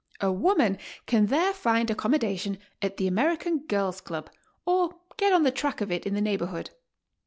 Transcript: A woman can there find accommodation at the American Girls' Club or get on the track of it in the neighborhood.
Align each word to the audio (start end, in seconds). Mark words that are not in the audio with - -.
A 0.19 0.31
woman 0.31 0.79
can 1.05 1.27
there 1.27 1.53
find 1.53 1.91
accommodation 1.91 2.57
at 2.81 2.97
the 2.97 3.05
American 3.05 3.59
Girls' 3.59 4.01
Club 4.01 4.31
or 4.65 4.95
get 5.17 5.31
on 5.31 5.43
the 5.43 5.51
track 5.51 5.79
of 5.79 5.91
it 5.91 6.07
in 6.07 6.15
the 6.15 6.21
neighborhood. 6.21 6.71